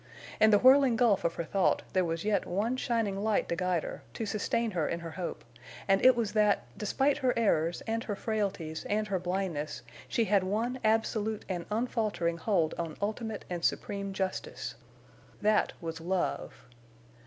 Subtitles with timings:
[0.39, 3.83] In the whirling gulf of her thought there was yet one shining light to guide
[3.83, 5.43] her, to sustain her in her hope;
[5.87, 10.43] and it was that, despite her errors and her frailties and her blindness, she had
[10.43, 14.73] one absolute and unfaltering hold on ultimate and supreme justice.
[15.39, 16.65] That was love.